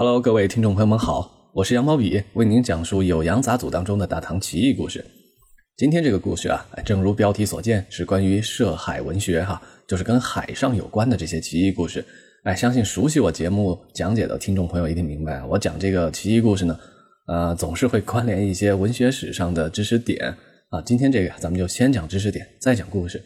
[0.00, 5.04] Hello，各位听众朋友们好，我是杨毛笔，为您讲述《酉阳杂俎》当中的大唐奇异故事。
[5.76, 12.04] 今天这个故事啊，正如标题所见，是关于涉海文学哈，就是跟海上有关的这些奇异故事。
[12.44, 16.78] 哎，相信熟悉我节目讲解的听众朋友一定明白，我讲这个奇异故事呢，
[17.26, 20.32] 呃，总是会关联一些文学史上的知识点
[20.70, 20.80] 啊。
[20.82, 23.20] 今天这个咱们就先讲知识点，再讲故事。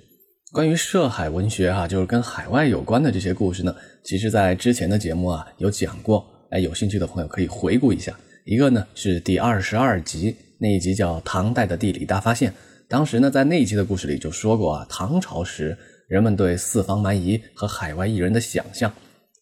[0.54, 6.31] 关于涉海文学哈，就是跟海外有关的这些故事呢，其实在之前的节目啊有讲过。
[6.52, 8.14] 哎，有兴趣的朋友可以回顾一下。
[8.44, 12.52] 一个呢是第二十二集那一集叫《唐代的地理大发现》，
[12.86, 15.74] 当时呢在那一集的故事里就说过啊，唐朝时
[16.08, 18.92] 人们对四方蛮夷和海外异人的想象。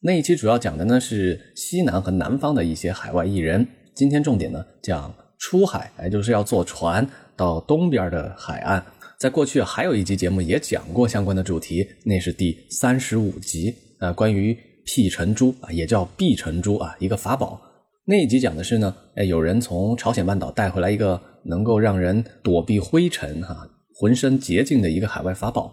[0.00, 3.66] 那一期主要讲的呢是西南和南方的一些海外异人。
[3.92, 7.04] 今天重点呢讲出海，哎，就是要坐船
[7.36, 8.80] 到东边的海岸。
[9.18, 14.56] 在过去还有一集节目也讲过相关的主题，那是第三十五集，呃，关于。
[14.92, 17.60] 辟尘珠啊，也叫避尘珠啊，一个法宝。
[18.04, 23.56] 那一集讲的是呢，哎，有人从朝鲜半岛带回来一个能够让人躲避灰尘、哈
[23.94, 25.72] 浑身洁净的一个海外法宝。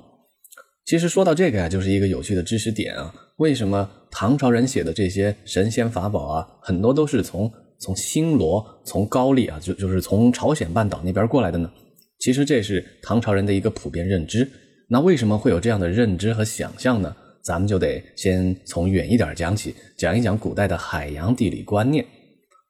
[0.85, 3.11] 其实说到这个呀，就是一个有趣的知识点啊。
[3.37, 11.67] 为什么唐朝人写的这些神仙法宝啊，很多都是从从新罗、从高丽啊，就就是从朝鲜半岛那边过来的呢？
[12.19, 14.47] 其实这是唐朝人的一个普遍认知。
[14.87, 17.15] 那为什么会有这样的认知和想象呢？
[17.47, 22.05] 咱们就得先从远一点讲起，讲一讲古代的海洋地理观念。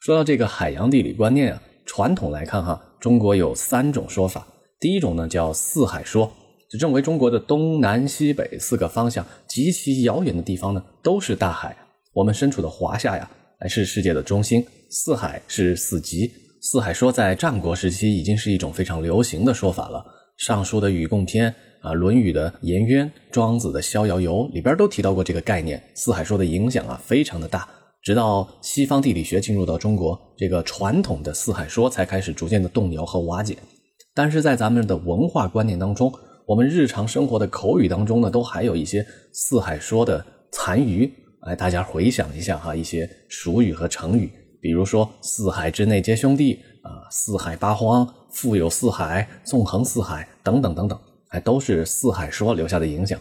[0.01, 4.47] 说到这个海洋地理观念啊，传统来看哈，中国有三种说法。
[4.79, 6.31] 第一种呢叫四海说，
[6.69, 11.75] 就认为中国的东南西北四个方向极其遥远的地方呢都是大海，
[12.13, 13.27] 我们身处的华夏呀，
[13.59, 14.63] 乃是世界的中心。
[14.91, 16.31] 四海是四极，
[16.61, 20.05] 四海说在战国时期已经是一种非常流行的说法了。
[20.45, 21.51] 《尚书》的《禹贡篇》。
[21.87, 25.81] 啊，《论语》的《颜渊》，庄子的《逍遥游》里边都提到过这个概念。
[25.95, 27.65] 四海说的影响啊，非常的大。
[28.03, 33.57] 直到西方地理学进入到中国，这个传统的四海说才开始逐渐的动摇和瓦解。
[34.13, 36.11] 但是在咱们的文化观念当中，
[36.45, 41.09] 我们日常生活的口语当中呢，都还有一些四海说的残余。
[41.43, 44.29] 哎，大家回想一下哈，一些俗语和成语，
[44.61, 50.99] 比如说“四海之内皆兄弟”啊，“四海八荒”“富有四海”“纵横四海”等等等等。
[51.29, 53.19] 哎，都是四海说留下的影响。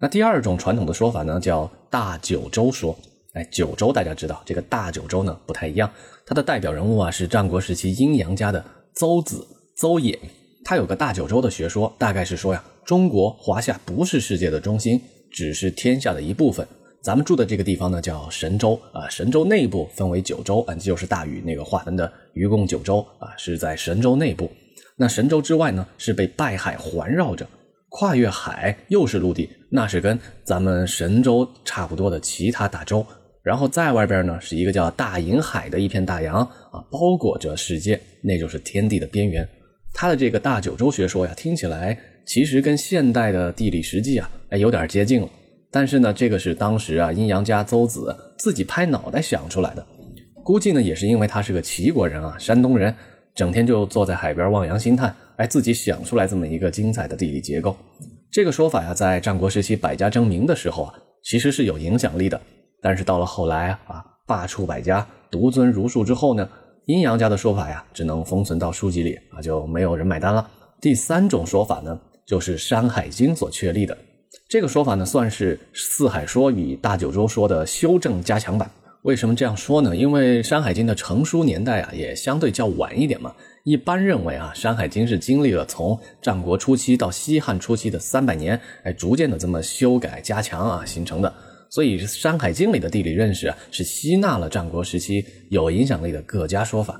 [0.00, 2.96] 那第二种传统的说法呢，叫大九州说。
[3.34, 5.88] 哎，九州大家知道，这个大九州呢不太一样。
[6.24, 8.64] 它的代表人物啊是战国时期阴阳家的
[8.94, 9.46] 邹子
[9.76, 10.18] 邹衍。
[10.64, 16.66] 他有个大九州的学说，大概是说呀，中国华夏不是世界的中心，只是天下的一部分。
[17.02, 24.50] 咱们住的这个地方呢叫神州啊，神州内部分为九州，啊，就是大禹那个划分的愚公九州啊，是在神州内部。
[25.00, 27.46] 那神州之外呢，是被拜海环绕着，
[27.88, 33.06] 跨越海又是陆地，那是跟咱们神州差不多的其他大洲。
[33.44, 36.40] 然后在外边呢，是一个叫大银海的一片大洋
[36.72, 39.48] 啊，包裹着世界，那就是天地的边缘。
[39.94, 45.28] 他的这个大九州学说呀，听起来其实跟现代的地理实际啊，哎，有点接近了。
[45.70, 49.86] 但是呢，这个是当时啊阴阳家邹子自己拍脑袋想出来的，
[50.44, 52.92] 估计呢也是因为他是个齐国人啊，山东人。
[53.38, 57.76] 整天就坐在海边望洋兴叹，哎，自己想出来这么一个精彩的地理结构。
[58.32, 62.40] 这个说法呀，在战国时期百家争鸣的时候啊，其实是有影响力的。
[62.82, 66.48] 但是到了后来啊，罢黜百家，独尊儒术之后呢，
[66.86, 70.44] 阴阳家的说法呀，只能封存到书籍里啊，就没有人买单了。
[70.80, 71.96] 第三种说法呢，
[72.26, 73.96] 就是《山海经》所确立的。
[74.48, 78.68] 这个说法呢，算是四海说与大九州说的修正加强版。
[79.02, 79.96] 为什么这样说呢？
[79.96, 83.32] 因为《山海经》的成书年代啊，也相对较晚一点嘛。
[83.64, 91.32] 一般认为啊，《山海经》是经历了从战国初期到西汉初期的三百年，哎，逐渐的这么修改加强啊形成的。
[91.70, 96.94] 所以，《山海经》里的地理认识啊，是吸纳了战国时期有影响力的各家说法。《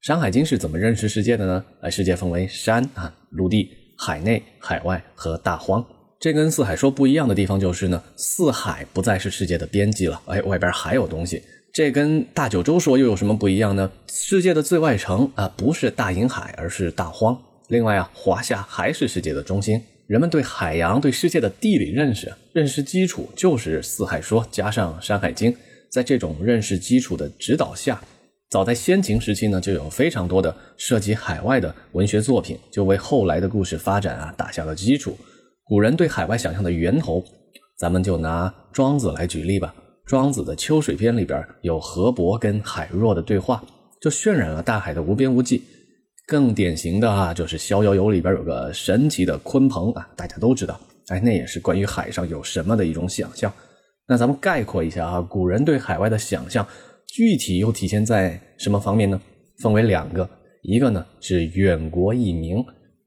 [0.00, 1.64] 山海经》是怎么认识世界的呢？
[1.82, 3.68] 哎，世界分为山啊、陆地、
[3.98, 5.84] 海内、海外和大荒。
[6.24, 11.42] 这跟四海说不一样的地方就是呢，四海不再是世界的边际了，哎，外边还有东西。
[11.70, 13.90] 这跟大九州说又有什么不一样呢？
[14.10, 17.38] 世界的最外层啊，不是大银海，而是大荒。
[17.68, 19.78] 另外啊，华夏还是世界的中心。
[20.06, 25.54] 人们对海洋、对世界的地理认识，认识基础就是四海说加上山海经。
[25.90, 28.00] 在这种认识基础的指导下，
[28.48, 35.14] 早在先秦时期呢，就有非常多的涉及海外的文学作品，就为后来的故事发展啊打下了基础。
[35.66, 37.24] 古人对海外想象的源头，
[37.78, 39.74] 咱们就拿庄子来举例吧。
[40.04, 43.64] 庄子的《秋水篇》里边有河伯跟海若的对话，
[43.98, 45.62] 就渲染了大海的无边无际。
[46.26, 50.78] 更典型的啊，就是《逍遥游》里边有个神奇的鲲鹏啊，大家都知道，
[51.08, 53.50] 哎，那也是关于海上有什么的一种想象。
[54.06, 56.66] 那咱们概括一下啊，古人对海外的想象，
[57.06, 59.18] 具体又体现在什么方面呢？
[59.60, 60.28] 分为两个，
[60.62, 62.62] 一个呢是远国异名，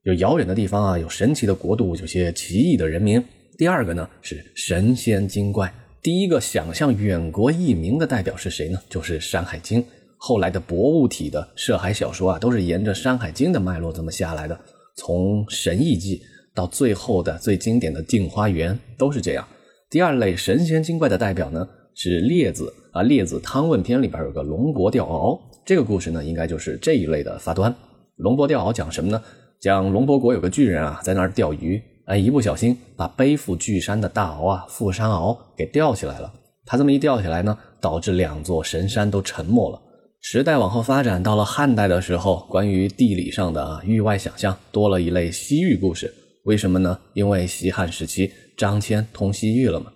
[0.08, 3.20] 有遥远的地方啊，有神奇的国度，有些奇异的人民；
[3.58, 5.70] 第二个呢是神仙精怪。
[6.00, 8.80] 第一个想象远国异名的代表是谁呢？
[8.88, 9.82] 就是《山海经》。
[10.16, 14.58] 后来的博物体的涉海小说啊，都是沿着《山海经》的脉络这么下来的，
[14.96, 16.16] 从《神异记》
[16.54, 19.46] 到最后的最经典的《镜花缘》都是这样。
[19.90, 21.68] 第二类神仙精怪的代表呢？
[21.94, 27.74] 是列子啊，列子汤问篇里边有个龙伯钓鳌，这个故事呢，应该就是这一类的发端。
[28.16, 29.22] 龙伯钓鳌讲什么呢？
[29.60, 36.32] 讲龙伯国有个巨人啊，在那儿钓鱼，哎，一不小心把背负巨山的大鳌啊，富山鳌给吊起来了。
[36.64, 39.82] 他这么一吊起来呢，导致两座神山都沉没了。
[40.20, 46.14] 时代往后发展，到了汉代的时候，关于地理上的啊域外想象多了一类西域故事。
[46.44, 46.96] 为什么呢？
[47.14, 49.90] 因为西汉时期张骞通西域了嘛。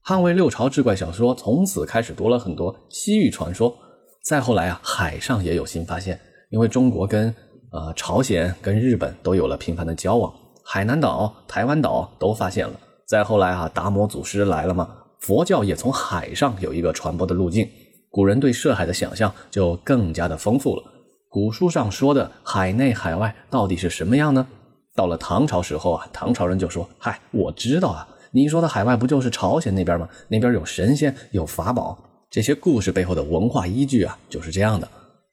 [0.00, 3.76] 汉魏六朝志怪小说从此开始多了很多西域传说。
[4.24, 6.20] 再后来啊，海上也有新发现，
[6.50, 7.34] 因为中国跟
[7.70, 10.32] 呃朝鲜、跟日本都有了频繁的交往，
[10.64, 12.74] 海南岛、台湾岛都发现了。
[13.06, 14.88] 再后来啊，达摩祖师来了嘛，
[15.20, 17.68] 佛教也从海上有一个传播的路径，
[18.10, 20.82] 古人对涉海的想象就更加的丰富了。
[21.30, 24.46] 古书上说的海内海外到底是什么样呢？
[24.94, 30.06] 到了唐朝时候啊，唐朝人就说：“嗨，我知道啊。”你说的海外不就是朝鲜那边吗？
[30.28, 31.96] 那边有神仙，有法宝，
[32.30, 34.86] 这些故事背后的文化依据啊，就是这样的。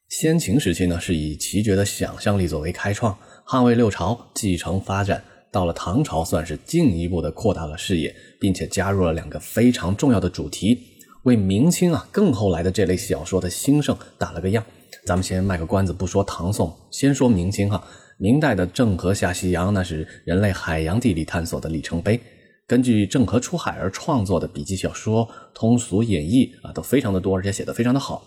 [0.10, 3.12] 先秦时期呢，是以奇绝的想象力作为开创；
[3.44, 10.78] 汉魏六朝继承发展，到了唐朝算是进一步的扩大了视野，并且加入了两个非常重要的主题，
[11.24, 14.64] 为明清啊更后来的这类小说的兴盛打了个样。
[15.06, 17.84] 咱们先卖个关子，不说唐宋，先说明清哈。
[18.18, 22.20] 明代的郑和下西洋，那是人类海洋地理探索的里程碑。
[22.68, 28.24] 根据郑和出海而创作的笔记小说、通俗演绎啊，都非常的多，而且写的非常的好。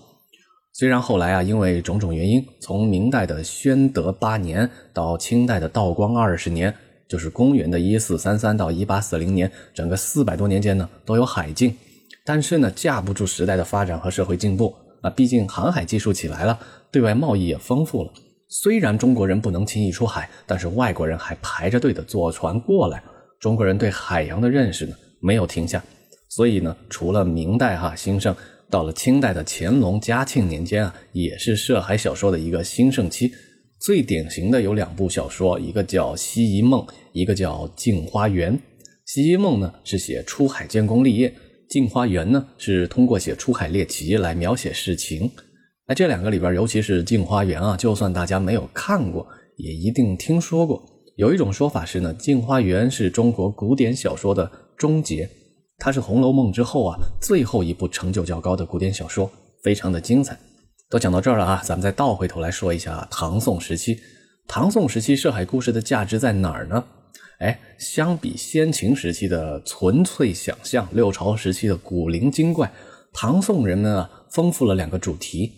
[0.78, 6.72] 虽然后来啊，因为种种原因，从明代的宣德八年到清代的道光二十年，
[7.08, 11.76] 就是公元的一四三三到一八四零年，整个四百多年间呢，都有海禁。
[12.24, 16.56] 但是呢，架不住时代的发展和社会进步啊，毕竟航海技术起来了，
[16.92, 18.12] 对外贸易也丰富了。
[18.46, 23.02] 虽然中国人不能轻易出海，但是外国人还排着队的坐船过来。
[23.40, 25.82] 中国人对海洋的认识呢没有停下，
[26.28, 28.32] 所以呢，除了明代哈兴盛，
[28.70, 33.32] 到了清代的乾隆、嘉庆年间啊，也是涉海小说的一个兴盛期。
[33.80, 36.80] 最典型的有两部小说，一个叫《西夷梦》，
[37.12, 38.52] 一个叫《镜花缘》。
[39.06, 41.30] 《西夷梦》呢是写出海建功立业，
[41.68, 45.30] 《镜花缘》呢是通过写出海猎奇来描写世情。
[45.86, 49.26] 那这两个里边，尤其是《镜花缘》啊，就算大家没有看过，
[49.56, 50.84] 也一定听说过。
[51.16, 55.28] 有一种说法是呢，《镜花缘》是中国古典小说的终结，
[55.80, 59.30] 它是《红楼梦》之后啊最后一部成就较高的古典小说，
[59.62, 60.36] 非常的精彩。
[60.90, 63.96] 都讲到这儿了啊，咱们再倒回头来说一下唐宋时期。
[64.48, 66.84] 唐宋时期涉海故事的价值在哪儿呢？
[67.38, 72.72] 哎，相比先秦时期的纯粹想象，六朝时期的古灵精怪，
[73.12, 75.52] 唐宋人们啊丰富了两个主题。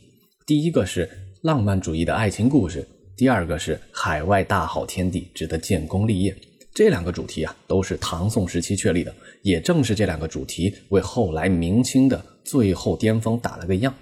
[0.45, 1.09] 第一个是
[1.43, 2.87] 浪漫主义的爱情故事。
[3.17, 6.37] 第二个是海外大好天地，值得建功立业。
[6.75, 9.15] 这两个主题啊，都是唐宋时期确立的。
[9.43, 13.95] 也正是这两个主题，为后来明清的最后巅峰打了个样。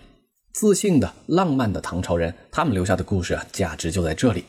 [0.52, 4.44] 自信的、浪漫的唐朝人，他们留下的故事啊，价值就在这里。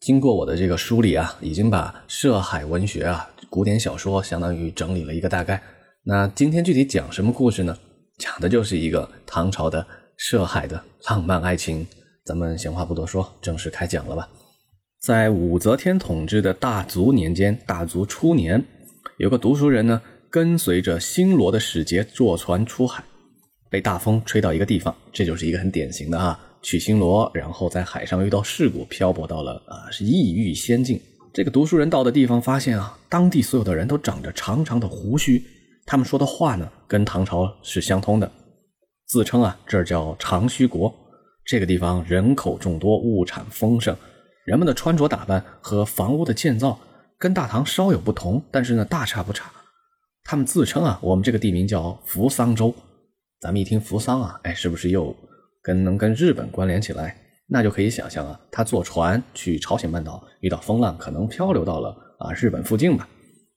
[0.00, 5.62] 经过我的这个梳理啊，已经把涉海文学啊、古典小说相当于整理了一个大概。
[6.04, 7.78] 那今天具体讲什么故事呢？
[8.18, 11.86] 讲的就是一个唐朝的涉海的浪漫爱情。
[12.24, 14.28] 咱们闲话不多说，正式开讲了吧。
[15.00, 18.64] 在武则天统治的大足年间，大足初年，
[19.18, 20.02] 有个读书人呢，
[20.32, 23.04] 跟随着新罗的使节坐船出海，
[23.68, 30.98] 被大风吹到一个地方，这就是一个很典型的啊，去新罗，然后在海上遇到事故，漂泊到了啊是异域仙境。
[31.34, 35.44] 这个读书人到的地方，发现啊，当地所有的人都长着长长的胡须，
[35.84, 38.32] 他们说的话呢，跟唐朝是相通的，
[39.08, 40.90] 自称啊，这叫长须国。
[41.44, 43.94] 这个地方人口众多，物产丰盛，
[44.46, 46.80] 人们的穿着打扮和房屋的建造
[47.18, 49.52] 跟大唐稍有不同，但是呢大差不差。
[50.24, 52.74] 他们自称啊，我们这个地名叫扶桑州。
[53.40, 55.14] 咱们一听扶桑啊，哎，是不是又
[55.62, 57.16] 跟能跟日本关联起来？
[57.48, 63.06] 那就可以想象啊，他坐船去朝鲜半岛，遇到风浪，可能漂流到了啊日本附近吧。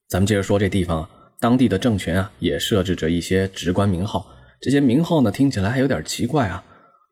[0.10, 1.08] 咱们接着说这地方，
[1.40, 4.28] 当地的政权啊也设置着一些职官名号，
[4.60, 6.64] 这些名号呢听起来还有点奇怪啊。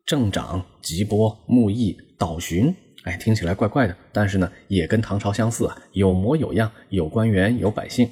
[0.05, 8.09] 镇长、吉波、木易、岛巡，哎，听起来怪怪的，但是呢，也跟唐朝相似啊，有模有样，有官员，有百姓。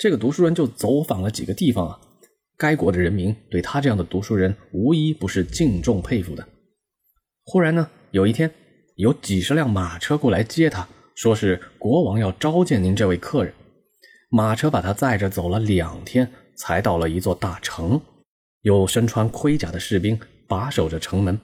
[0.00, 2.00] 这个读书人就走访了几个地方啊，
[2.56, 6.48] 该国的人民对他这样的读书人，无一不是敬重佩服的。
[7.44, 8.50] 忽然呢，有一天，
[8.96, 13.52] 有几十辆马车过来接他，说是国王要召见您这位客人。
[14.30, 18.00] 马车把他载着走了两天，才到了一座大城，
[18.62, 21.38] 有身穿盔甲的士兵把守着城门。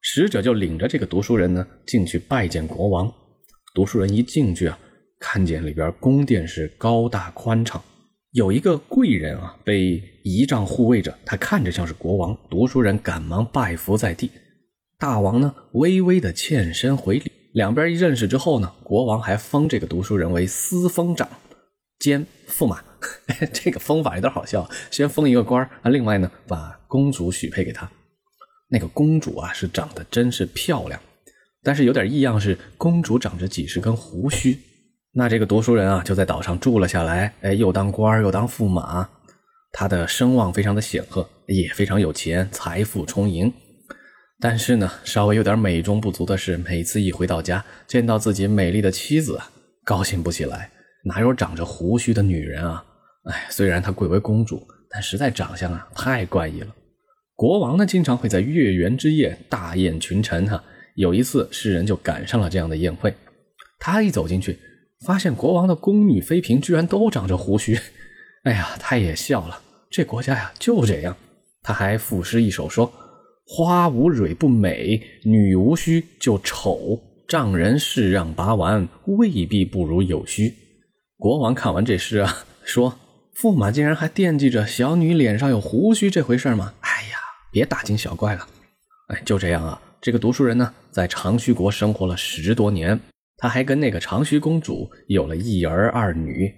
[0.00, 3.12] 使者就领着这个读书人呢进去拜见国王。
[3.74, 4.78] 读书人一进去啊，
[5.20, 7.80] 看见里边宫殿是高大宽敞，
[8.32, 12.36] 有一个贵人啊被仪仗护卫着，他看着像是国王。
[12.48, 14.30] 读书人赶忙拜伏在地。
[14.98, 17.30] 大王呢，微微的欠身回礼。
[17.52, 21.28] 两边一认识之后呢，国王还封这个读书人为司封长
[21.98, 22.82] 兼驸马。
[23.52, 27.90] 这个封法有点好笑，先封一个官啊，另外呢，把公主许配给他。
[28.68, 31.00] 那个公主啊，是长得真是漂亮，
[31.62, 34.58] 但是有点异样，是公主长着几十根胡须。
[35.12, 39.08] 那这个读书人啊，就在岛上住了下来，哎，又当官又当驸马，
[39.72, 43.52] 他的声望非常的显赫，也非常有钱，财富充盈。
[44.38, 49.40] 但是呢，稍微有点美中不足的是，每次一回到家，见到自己美丽的妻子，
[49.84, 50.70] 高兴不起来。
[51.04, 52.84] 哪有长着胡须的女人啊？
[53.24, 56.68] 哎，虽然她贵为公主，但实在长相啊太怪异了。
[57.34, 60.46] 国王呢，经常会在月圆之夜大宴群臣。
[60.46, 60.62] 哈，
[60.94, 63.12] 有一次，诗人就赶上了这样的宴会。
[63.78, 64.58] 他一走进去，
[65.04, 67.78] 发现国王的宫女妃嫔居然都长着胡须。
[68.44, 69.60] 哎呀，他也笑了。
[69.90, 71.16] 这国家呀，就这样。
[71.62, 72.92] 他还赋诗一首说。
[73.52, 77.00] 花无蕊不美，女无须就丑。
[77.26, 80.54] 丈人是让拔完，未必不如有须。
[81.16, 82.96] 国王看完这诗啊，说
[83.36, 86.74] ：“驸马竟然还惦记着小女脸上有胡须这回事吗？
[86.82, 87.18] 哎呀，
[87.50, 88.46] 别大惊小怪了。
[89.08, 89.82] 哎，就这样啊。
[90.00, 93.00] 这个读书人呢，在长须国生活了十多年，
[93.40, 96.54] 他还跟那个长须公主有了一儿二女。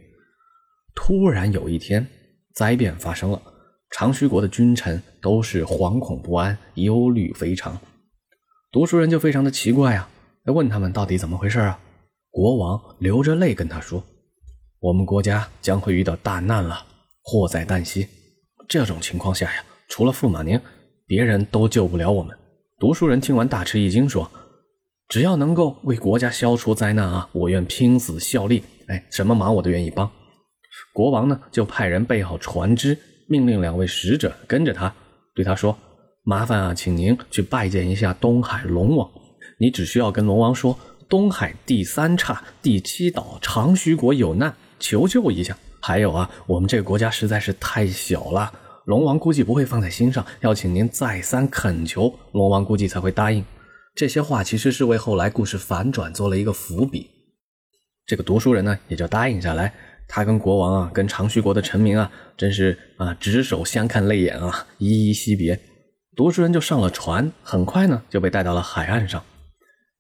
[0.94, 2.06] 突然有一天，
[2.54, 3.40] 灾变发生了。
[3.94, 7.78] 长须国的君臣都是惶恐不安、忧虑非常，
[8.72, 10.08] 读书人就非常的奇怪啊，
[10.46, 11.78] 问他们到底怎么回事啊？
[12.30, 14.02] 国王流着泪跟他说
[14.80, 16.86] ：“我们国家将会遇到大难了，
[17.22, 18.08] 祸在旦夕。
[18.66, 20.58] 这种情况下呀，除了驸马您，
[21.06, 22.34] 别人都救不了我们。”
[22.80, 24.28] 读书人听完大吃一惊，说
[25.12, 28.64] ：“只要能够为国家消除灾难啊，我愿拼死效力。
[28.86, 30.10] 哎，什么忙我都愿意帮。”
[30.94, 32.96] 国王呢，就派人备好船只。
[33.28, 34.90] 命令两位使者跟着他，
[35.34, 35.76] 对他说
[36.24, 39.06] ：“麻烦啊，请您去拜见一下东海龙王。
[39.58, 40.78] 你只需要跟龙王说，
[41.10, 45.54] 东海第三岔第七岛长须国有难，求救一下。
[45.82, 48.50] 还有啊，我们这个国家实在是太小了，
[48.86, 53.44] 龙王估计不会放在心上，要请您再三恳求，龙王估计才会答应。
[53.94, 57.10] 这些话其实是为后来故事反转做了一个伏笔。
[58.06, 59.72] 这个读书人呢，也就答应下来。”
[60.08, 65.58] 他跟国王啊，跟长须国的臣民啊，真是啊，执手相看泪眼啊，依依惜别。
[66.14, 69.22] 读书人就上了船，很快呢就被带到了海岸上。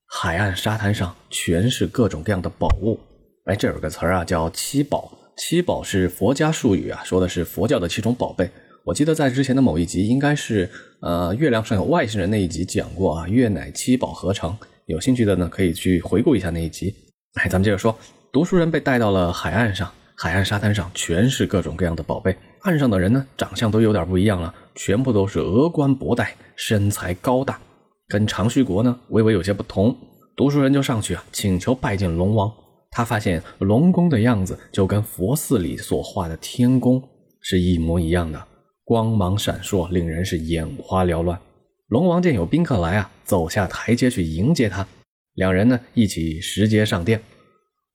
[0.06, 3.00] 海岸沙滩上全是各种各样的宝物。
[3.46, 5.18] 哎，这有个词儿啊，叫七宝。
[5.38, 8.50] 七宝是佛家术语啊，说的是佛教的七种宝贝。
[8.84, 10.68] 我记得在之前的某一集，应该是
[11.00, 14.56] 呃月亮上有外星人那一集讲过啊，月乃七宝合成。
[14.86, 16.92] 有兴趣的呢，可以去回顾一下那一集。
[17.34, 17.96] 哎，咱们接着说，
[18.32, 19.88] 读书人被带到了海岸上。
[20.14, 27.60] 海岸沙滩上全是各种各样的宝贝，岸上的人呢，长相都有点不一样了，全部都是峨冠博带，身材高大，
[28.08, 29.96] 跟长须国呢微微有些不同。
[30.36, 32.52] 读书人就上去啊，请求拜见龙王。
[32.90, 37.02] 他发现龙宫的样子就跟佛寺里所画的天宫
[37.40, 38.46] 是一模一样的，
[38.92, 41.40] 光芒闪烁，令人是眼花缭乱。
[41.88, 44.86] 龙王见有宾客来啊，走下台阶去迎接他，
[45.32, 47.18] 两人呢一起拾阶上殿。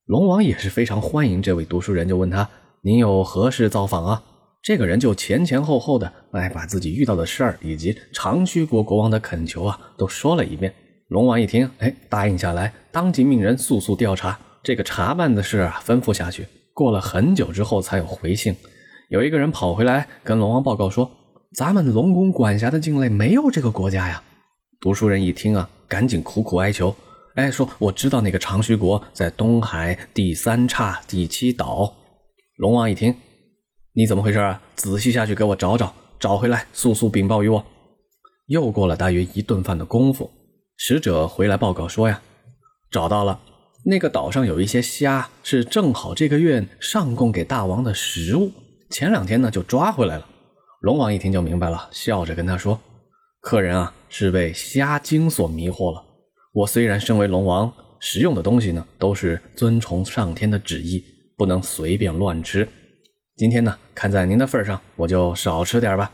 [0.05, 2.49] 龙王也是非常欢迎这位读书人，就问他
[2.81, 4.23] ：“您有何事造访啊？”
[4.63, 10.73] 这个人就前前后后的哎，把自己遇到的事儿以及长须国国王的恳求啊，都说了一遍。
[11.09, 16.47] 龙王一听，哎，答应下来，当即命人速速调查这个查办的事啊，吩咐下去。
[16.73, 18.55] 过了很久之后，才有回信。
[19.09, 21.09] 有一个人跑回来跟龙王报告说
[21.55, 24.21] ：“咱们龙宫管辖的境内没有这个国家呀。”
[24.81, 26.93] 读书人一听啊，赶紧苦苦哀求。
[27.35, 31.95] 哎，说我知道那个长须国在东海第三岔第七岛。
[32.57, 33.15] 龙王一听，
[33.93, 34.61] 你怎么回事啊？
[34.75, 37.63] 仔细下去给我找找，找回来速速禀报于我。
[38.47, 40.29] 又过了大约一顿饭的功夫，
[40.75, 42.21] 使者回来报告说呀，
[42.91, 43.39] 找到了，
[43.85, 48.51] 那个岛上有一些虾，是正好这个月上供给大王的食物。
[48.89, 50.27] 前两天呢就抓回来了。
[50.81, 52.79] 龙王一听就明白了，笑着跟他说，
[53.41, 56.03] 客人啊是被虾精所迷惑了。
[56.53, 61.03] 我虽然身为龙王，食用的东西呢都是遵从上天的旨意，
[61.35, 62.67] 不能随便乱吃。
[63.35, 66.11] 今天呢，看在您的份上，我就少吃点吧。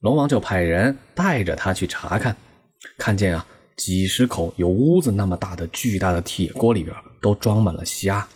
[0.00, 2.36] 龙王就派人带着他去查看，
[2.96, 3.44] 看见啊，
[3.76, 8.26] 几十口有屋子那么大的巨大的铁锅里边都装满了虾，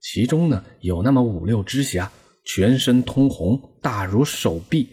[0.00, 2.10] 其中呢有那么五六只虾，
[2.44, 4.88] 全身通红，大如手臂。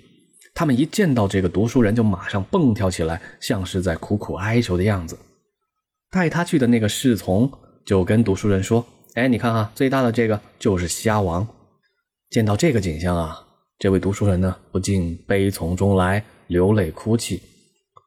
[0.53, 5.17] 他们一见到这个读书人，就马上蹦跳起来，像是在苦苦哀求的样子。
[6.09, 7.51] 带他去的那个侍从
[7.85, 11.47] 就跟读书人说：“哎，你看啊，最大的这个就是虾王。”
[12.31, 13.39] 见到这个景象啊，
[13.77, 17.41] 这位读书人呢不禁悲从中来，流泪哭泣。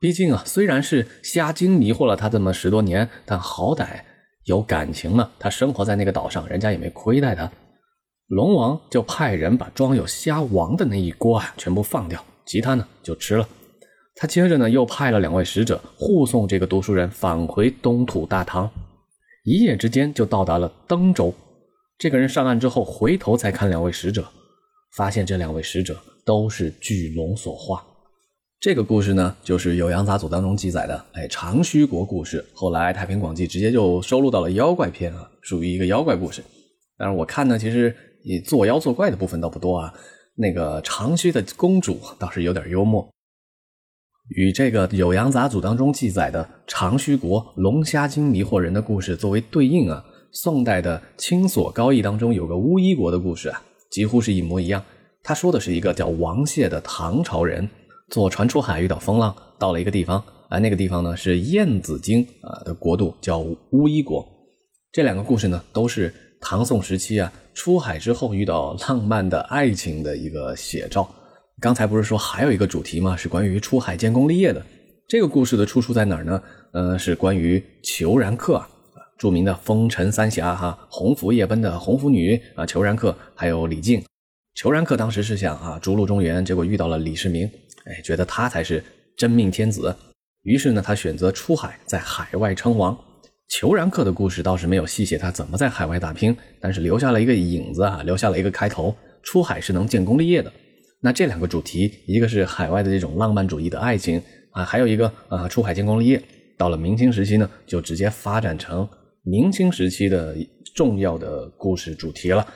[0.00, 4.00] 毕竟啊，虽然是虾精迷惑了他这么十多年，但好歹
[4.44, 5.30] 有感情了。
[5.38, 7.50] 他生活在那个岛上，人家也没亏待他。
[8.30, 13.48] 龙王就派人把装有虾王的那一锅啊全部放掉，其他呢就吃了。
[14.14, 18.70] 他接着呢又派了两位使者护送这个读书人返回东土大唐，
[19.42, 21.34] 一夜之间就到达了登州。
[21.98, 24.24] 这个人上岸之后，回头再看两位使者，
[24.94, 27.84] 发现这两位使者都是巨龙所化。
[28.60, 32.44] 这个故事呢，就是《酉阳杂俎》当中记载的，哎，长须国故事。
[32.54, 36.44] 后来《太平广记》直接就收录到了妖怪篇啊，属于一个妖怪故事。
[36.96, 39.94] 但是我看呢，其实你作妖作怪的部分倒不多啊。
[40.36, 43.08] 那个长须的公主倒是有点幽默。
[44.28, 50.04] 与这个《酉阳杂俎》当中记载的长须国龙虾精迷惑人的故事作为对应啊。
[50.32, 53.60] 宋代的《青锁高义》当中有个乌衣国的故事啊，
[53.90, 54.80] 几乎是一模一样。
[55.24, 57.68] 他说的是一个叫王谢的唐朝人
[58.10, 64.24] 坐船出海，遇到风浪，到了一个地方啊，那个地方呢是燕子精啊的国度，叫乌衣国。
[64.92, 71.08] 这两个故事呢都是唐宋时期啊出海之后遇到浪漫的爱情的一个写照。
[71.60, 73.16] 刚才不是说还有一个主题吗？
[73.16, 74.64] 是关于出海建功立业的。
[75.06, 76.42] 这个故事的出处在哪儿呢？
[76.72, 78.68] 呃，是关于裘然客啊。
[79.18, 84.02] 著名的风尘三侠哈，鸿福夜奔的鸿福女啊，裘然客还有李靖。
[84.54, 87.44] 裘然客当时是想啊，逐鹿中原，结果遇到了李世民，
[87.84, 88.82] 哎，觉得他才是
[89.18, 89.94] 真命天子，
[90.42, 92.98] 于是呢，他选择出海，在海外称王。
[93.50, 100.50] 裘然客的故事倒是没有细写他怎么在海外打拼，但是留下了一个影子啊，留下了一个开头，出海是能建功立业的。
[101.00, 106.22] 那这两个主题，一个是海外的这种浪漫主义的爱情啊，还有一个啊，出海建功立业。
[106.56, 108.88] 到了明清时期呢，就直接发展成。
[109.24, 110.36] 明清时期的
[110.74, 112.46] 重要的故事主题了。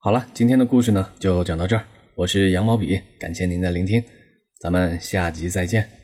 [0.00, 1.84] 好了，今天的故事呢就讲到这儿。
[2.14, 4.02] 我是羊毛笔，感谢您的聆听，
[4.60, 5.99] 咱们下集再见。